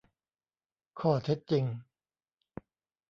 [0.99, 1.65] ข้อเท็จจริง